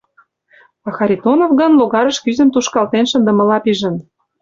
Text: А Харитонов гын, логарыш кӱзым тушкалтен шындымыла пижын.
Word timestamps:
А 0.87 0.89
Харитонов 0.97 1.51
гын, 1.59 1.71
логарыш 1.79 2.17
кӱзым 2.23 2.49
тушкалтен 2.53 3.05
шындымыла 3.11 3.57
пижын. 3.63 3.95